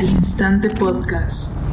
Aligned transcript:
al 0.00 0.08
instante 0.08 0.70
podcast. 0.70 1.69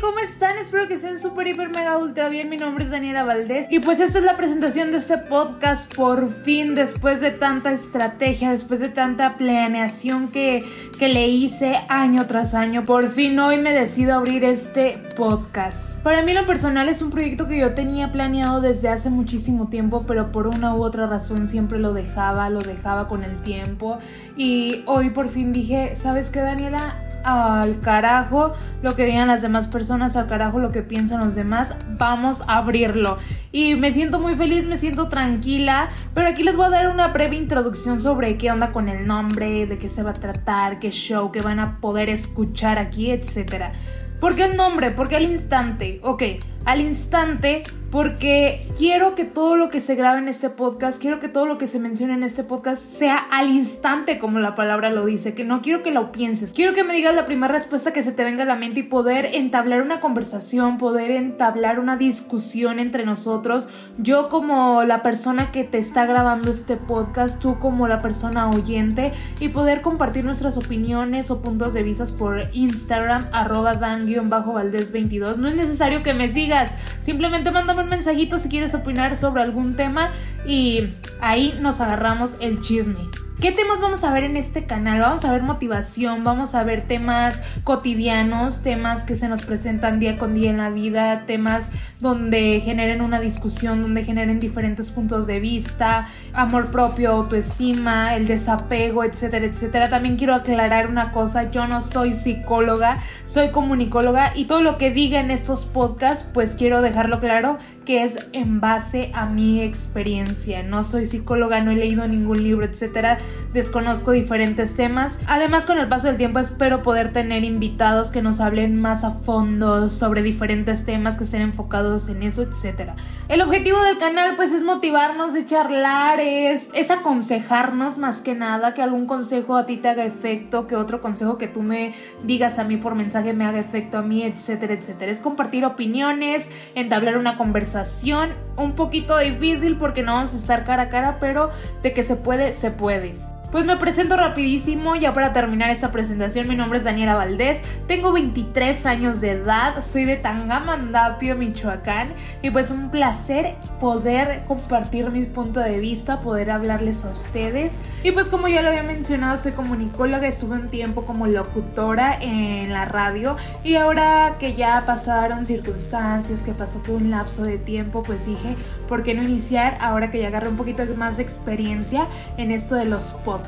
¿Cómo 0.00 0.18
están? 0.18 0.56
Espero 0.58 0.88
que 0.88 0.94
estén 0.94 1.18
súper, 1.18 1.46
hiper, 1.46 1.68
mega, 1.68 1.98
ultra 1.98 2.28
bien. 2.28 2.48
Mi 2.48 2.56
nombre 2.56 2.84
es 2.84 2.90
Daniela 2.90 3.22
Valdés. 3.22 3.66
Y 3.70 3.78
pues 3.80 4.00
esta 4.00 4.18
es 4.18 4.24
la 4.24 4.36
presentación 4.36 4.90
de 4.90 4.98
este 4.98 5.18
podcast. 5.18 5.94
Por 5.94 6.32
fin, 6.42 6.74
después 6.74 7.20
de 7.20 7.30
tanta 7.30 7.72
estrategia, 7.72 8.50
después 8.50 8.80
de 8.80 8.88
tanta 8.88 9.36
planeación 9.36 10.28
que, 10.28 10.64
que 10.98 11.08
le 11.08 11.28
hice 11.28 11.80
año 11.88 12.26
tras 12.26 12.54
año, 12.54 12.84
por 12.84 13.10
fin 13.10 13.38
hoy 13.38 13.58
me 13.58 13.72
decido 13.72 14.14
abrir 14.14 14.44
este 14.44 15.02
podcast. 15.16 15.98
Para 16.02 16.22
mí, 16.22 16.34
lo 16.34 16.46
personal, 16.46 16.88
es 16.88 17.02
un 17.02 17.10
proyecto 17.10 17.46
que 17.46 17.58
yo 17.58 17.74
tenía 17.74 18.10
planeado 18.10 18.60
desde 18.60 18.88
hace 18.88 19.10
muchísimo 19.10 19.68
tiempo, 19.68 20.00
pero 20.06 20.32
por 20.32 20.46
una 20.48 20.74
u 20.74 20.82
otra 20.82 21.06
razón 21.06 21.46
siempre 21.46 21.78
lo 21.78 21.92
dejaba, 21.92 22.50
lo 22.50 22.60
dejaba 22.60 23.06
con 23.06 23.22
el 23.22 23.42
tiempo. 23.42 23.98
Y 24.36 24.82
hoy 24.86 25.10
por 25.10 25.28
fin 25.28 25.52
dije: 25.52 25.94
¿Sabes 25.94 26.30
qué, 26.30 26.40
Daniela? 26.40 27.13
Al 27.24 27.80
carajo 27.80 28.54
lo 28.82 28.94
que 28.94 29.06
digan 29.06 29.28
las 29.28 29.42
demás 29.42 29.66
personas, 29.68 30.14
al 30.16 30.28
carajo 30.28 30.58
lo 30.58 30.70
que 30.70 30.82
piensan 30.82 31.24
los 31.24 31.34
demás, 31.34 31.74
vamos 31.98 32.42
a 32.46 32.58
abrirlo. 32.58 33.18
Y 33.50 33.74
me 33.74 33.90
siento 33.90 34.20
muy 34.20 34.36
feliz, 34.36 34.68
me 34.68 34.76
siento 34.76 35.08
tranquila, 35.08 35.90
pero 36.12 36.28
aquí 36.28 36.42
les 36.42 36.56
voy 36.56 36.66
a 36.66 36.70
dar 36.70 36.88
una 36.88 37.08
breve 37.08 37.36
introducción 37.36 38.00
sobre 38.00 38.36
qué 38.36 38.50
onda 38.50 38.72
con 38.72 38.88
el 38.88 39.06
nombre, 39.06 39.66
de 39.66 39.78
qué 39.78 39.88
se 39.88 40.02
va 40.02 40.10
a 40.10 40.14
tratar, 40.14 40.78
qué 40.78 40.90
show, 40.90 41.32
qué 41.32 41.40
van 41.40 41.58
a 41.58 41.78
poder 41.80 42.10
escuchar 42.10 42.78
aquí, 42.78 43.10
etc. 43.10 43.72
¿Por 44.20 44.36
qué 44.36 44.44
el 44.44 44.56
nombre? 44.56 44.90
¿Por 44.90 45.08
qué 45.08 45.16
al 45.16 45.24
instante? 45.24 46.00
Ok, 46.02 46.22
al 46.64 46.80
instante 46.80 47.62
porque 47.94 48.66
quiero 48.76 49.14
que 49.14 49.24
todo 49.24 49.56
lo 49.56 49.70
que 49.70 49.78
se 49.78 49.94
grabe 49.94 50.18
en 50.18 50.26
este 50.26 50.50
podcast, 50.50 51.00
quiero 51.00 51.20
que 51.20 51.28
todo 51.28 51.46
lo 51.46 51.58
que 51.58 51.68
se 51.68 51.78
mencione 51.78 52.14
en 52.14 52.24
este 52.24 52.42
podcast 52.42 52.82
sea 52.82 53.16
al 53.16 53.50
instante 53.50 54.18
como 54.18 54.40
la 54.40 54.56
palabra 54.56 54.90
lo 54.90 55.06
dice, 55.06 55.36
que 55.36 55.44
no 55.44 55.62
quiero 55.62 55.84
que 55.84 55.92
lo 55.92 56.10
pienses, 56.10 56.52
quiero 56.52 56.74
que 56.74 56.82
me 56.82 56.92
digas 56.92 57.14
la 57.14 57.24
primera 57.24 57.52
respuesta 57.52 57.92
que 57.92 58.02
se 58.02 58.10
te 58.10 58.24
venga 58.24 58.42
a 58.42 58.46
la 58.46 58.56
mente 58.56 58.80
y 58.80 58.82
poder 58.82 59.26
entablar 59.26 59.80
una 59.80 60.00
conversación, 60.00 60.76
poder 60.76 61.12
entablar 61.12 61.78
una 61.78 61.96
discusión 61.96 62.80
entre 62.80 63.04
nosotros, 63.04 63.68
yo 63.96 64.28
como 64.28 64.82
la 64.82 65.04
persona 65.04 65.52
que 65.52 65.62
te 65.62 65.78
está 65.78 66.04
grabando 66.04 66.50
este 66.50 66.74
podcast, 66.74 67.40
tú 67.40 67.60
como 67.60 67.86
la 67.86 68.00
persona 68.00 68.50
oyente 68.50 69.12
y 69.38 69.50
poder 69.50 69.82
compartir 69.82 70.24
nuestras 70.24 70.56
opiniones 70.56 71.30
o 71.30 71.40
puntos 71.40 71.74
de 71.74 71.84
vista 71.84 72.04
por 72.18 72.48
Instagram 72.54 73.28
arroba 73.30 73.76
dan-valdés22. 73.76 75.36
No 75.36 75.46
es 75.46 75.54
necesario 75.54 76.02
que 76.02 76.12
me 76.12 76.26
sigas, 76.26 76.72
simplemente 77.04 77.52
mándame 77.52 77.83
un 77.84 77.90
mensajito 77.90 78.38
si 78.38 78.48
quieres 78.48 78.74
opinar 78.74 79.16
sobre 79.16 79.42
algún 79.42 79.76
tema 79.76 80.12
y 80.46 80.88
ahí 81.20 81.54
nos 81.60 81.80
agarramos 81.80 82.36
el 82.40 82.60
chisme. 82.60 82.98
¿Qué 83.40 83.50
temas 83.50 83.80
vamos 83.80 84.04
a 84.04 84.12
ver 84.12 84.24
en 84.24 84.36
este 84.36 84.64
canal? 84.64 85.00
Vamos 85.00 85.24
a 85.24 85.32
ver 85.32 85.42
motivación, 85.42 86.22
vamos 86.22 86.54
a 86.54 86.62
ver 86.62 86.82
temas 86.82 87.42
cotidianos, 87.64 88.62
temas 88.62 89.02
que 89.02 89.16
se 89.16 89.28
nos 89.28 89.44
presentan 89.44 89.98
día 89.98 90.18
con 90.18 90.34
día 90.34 90.50
en 90.50 90.56
la 90.56 90.70
vida, 90.70 91.24
temas 91.26 91.68
donde 92.00 92.60
generen 92.60 93.02
una 93.02 93.18
discusión, 93.20 93.82
donde 93.82 94.04
generen 94.04 94.38
diferentes 94.38 94.92
puntos 94.92 95.26
de 95.26 95.40
vista, 95.40 96.06
amor 96.32 96.68
propio, 96.68 97.10
autoestima, 97.10 98.14
el 98.14 98.26
desapego, 98.26 99.02
etcétera, 99.02 99.46
etcétera. 99.46 99.90
También 99.90 100.16
quiero 100.16 100.34
aclarar 100.34 100.88
una 100.88 101.10
cosa, 101.10 101.50
yo 101.50 101.66
no 101.66 101.80
soy 101.80 102.12
psicóloga, 102.12 103.02
soy 103.26 103.48
comunicóloga 103.48 104.32
y 104.36 104.44
todo 104.44 104.62
lo 104.62 104.78
que 104.78 104.90
diga 104.90 105.18
en 105.18 105.32
estos 105.32 105.66
podcasts, 105.66 106.26
pues 106.32 106.54
quiero 106.54 106.82
dejarlo 106.82 107.18
claro 107.18 107.58
que 107.84 108.04
es 108.04 108.16
en 108.32 108.60
base 108.60 109.10
a 109.12 109.26
mi 109.26 109.60
experiencia. 109.60 110.62
No 110.62 110.84
soy 110.84 111.06
psicóloga, 111.06 111.60
no 111.60 111.72
he 111.72 111.76
leído 111.76 112.06
ningún 112.06 112.42
libro, 112.42 112.64
etcétera 112.64 113.18
desconozco 113.54 114.10
diferentes 114.10 114.74
temas. 114.74 115.18
Además, 115.28 115.64
con 115.64 115.78
el 115.78 115.88
paso 115.88 116.08
del 116.08 116.16
tiempo 116.16 116.40
espero 116.40 116.82
poder 116.82 117.12
tener 117.12 117.44
invitados 117.44 118.10
que 118.10 118.20
nos 118.20 118.40
hablen 118.40 118.80
más 118.80 119.04
a 119.04 119.12
fondo 119.12 119.88
sobre 119.88 120.22
diferentes 120.22 120.84
temas 120.84 121.16
que 121.16 121.24
estén 121.24 121.40
enfocados 121.40 122.08
en 122.08 122.22
eso, 122.22 122.42
etc. 122.42 122.90
El 123.28 123.40
objetivo 123.40 123.80
del 123.80 123.98
canal 123.98 124.36
pues 124.36 124.52
es 124.52 124.64
motivarnos, 124.64 125.34
es 125.34 125.46
charlar, 125.46 126.20
es, 126.20 126.68
es 126.74 126.90
aconsejarnos 126.90 127.96
más 127.96 128.20
que 128.20 128.34
nada, 128.34 128.74
que 128.74 128.82
algún 128.82 129.06
consejo 129.06 129.56
a 129.56 129.66
ti 129.66 129.76
te 129.76 129.88
haga 129.88 130.04
efecto, 130.04 130.66
que 130.66 130.76
otro 130.76 131.00
consejo 131.00 131.38
que 131.38 131.46
tú 131.46 131.62
me 131.62 131.94
digas 132.24 132.58
a 132.58 132.64
mí 132.64 132.76
por 132.76 132.96
mensaje 132.96 133.32
me 133.32 133.46
haga 133.46 133.60
efecto 133.60 133.98
a 133.98 134.02
mí, 134.02 134.24
etcétera, 134.24 134.74
etcétera. 134.74 135.12
Es 135.12 135.20
compartir 135.20 135.64
opiniones, 135.64 136.50
entablar 136.74 137.16
una 137.16 137.38
conversación, 137.38 138.30
un 138.56 138.72
poquito 138.72 139.18
difícil 139.18 139.76
porque 139.76 140.02
no 140.02 140.14
vamos 140.14 140.34
a 140.34 140.36
estar 140.36 140.64
cara 140.64 140.82
a 140.82 140.88
cara, 140.88 141.18
pero 141.20 141.50
de 141.82 141.92
que 141.92 142.02
se 142.02 142.16
puede, 142.16 142.52
se 142.52 142.70
puede. 142.70 143.14
Pues 143.54 143.64
me 143.66 143.76
presento 143.76 144.16
rapidísimo, 144.16 144.96
ya 144.96 145.14
para 145.14 145.32
terminar 145.32 145.70
esta 145.70 145.92
presentación, 145.92 146.48
mi 146.48 146.56
nombre 146.56 146.78
es 146.78 146.82
Daniela 146.82 147.14
Valdés, 147.14 147.60
tengo 147.86 148.12
23 148.12 148.84
años 148.84 149.20
de 149.20 149.30
edad, 149.30 149.80
soy 149.80 150.04
de 150.04 150.16
Tangamandapio, 150.16 151.36
Michoacán, 151.36 152.14
y 152.42 152.50
pues 152.50 152.72
un 152.72 152.90
placer 152.90 153.54
poder 153.78 154.42
compartir 154.48 155.08
mi 155.10 155.24
punto 155.26 155.60
de 155.60 155.78
vista, 155.78 156.20
poder 156.20 156.50
hablarles 156.50 157.04
a 157.04 157.10
ustedes. 157.10 157.78
Y 158.02 158.10
pues 158.10 158.26
como 158.26 158.48
ya 158.48 158.60
lo 158.60 158.70
había 158.70 158.82
mencionado, 158.82 159.36
soy 159.36 159.52
comunicóloga, 159.52 160.26
estuve 160.26 160.56
un 160.56 160.68
tiempo 160.68 161.06
como 161.06 161.28
locutora 161.28 162.18
en 162.20 162.72
la 162.72 162.86
radio, 162.86 163.36
y 163.62 163.76
ahora 163.76 164.34
que 164.40 164.54
ya 164.54 164.82
pasaron 164.84 165.46
circunstancias, 165.46 166.42
que 166.42 166.54
pasó 166.54 166.80
todo 166.80 166.96
un 166.96 167.12
lapso 167.12 167.44
de 167.44 167.58
tiempo, 167.58 168.02
pues 168.02 168.26
dije, 168.26 168.56
¿por 168.88 169.04
qué 169.04 169.14
no 169.14 169.22
iniciar 169.22 169.78
ahora 169.80 170.10
que 170.10 170.18
ya 170.18 170.26
agarré 170.26 170.48
un 170.48 170.56
poquito 170.56 170.82
más 170.96 171.18
de 171.18 171.22
experiencia 171.22 172.08
en 172.36 172.50
esto 172.50 172.74
de 172.74 172.86
los 172.86 173.12
podcasts? 173.24 173.43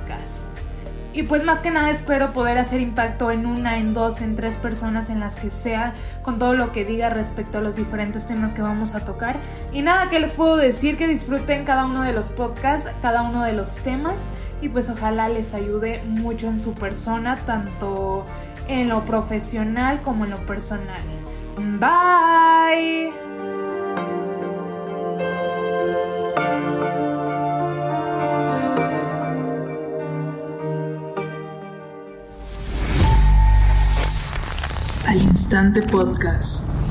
Y 1.17 1.23
pues 1.23 1.43
más 1.45 1.61
que 1.61 1.71
nada 1.71 1.91
espero 1.91 2.35
poder 2.35 2.59
hacer 2.59 2.79
impacto 2.83 3.31
en 3.31 3.47
una, 3.47 3.79
en 3.79 3.95
dos, 3.95 4.21
en 4.21 4.37
tres 4.37 4.59
personas, 4.59 5.09
en 5.09 5.19
las 5.19 5.37
que 5.37 5.49
sea, 5.49 5.95
con 6.21 6.39
todo 6.39 6.55
lo 6.55 6.73
que 6.73 6.85
diga 6.85 7.09
respecto 7.09 7.57
a 7.57 7.61
los 7.63 7.75
diferentes 7.75 8.27
temas 8.27 8.53
que 8.53 8.61
vamos 8.61 8.95
a 8.95 9.07
tocar. 9.07 9.39
Y 9.73 9.81
nada, 9.81 10.11
que 10.11 10.21
les 10.21 10.35
puedo 10.35 10.57
decir 10.57 10.99
que 10.99 11.09
disfruten 11.09 11.65
cada 11.65 11.87
uno 11.87 12.03
de 12.03 12.13
los 12.13 12.29
podcasts, 12.29 12.91
cada 13.01 13.23
uno 13.23 13.45
de 13.45 13.55
los 13.55 13.77
temas, 13.77 14.29
y 14.61 14.69
pues 14.69 14.91
ojalá 14.91 15.31
les 15.31 15.55
ayude 15.55 16.03
mucho 16.05 16.49
en 16.49 16.61
su 16.61 16.75
persona, 16.75 17.37
tanto 17.37 18.27
en 18.69 18.91
lo 18.91 19.07
profesional 19.07 20.03
como 20.03 20.27
en 20.27 20.33
lo 20.33 20.45
personal. 20.45 21.01
Bye. 21.57 23.26
Al 35.07 35.23
instante 35.23 35.83
podcast. 35.83 36.86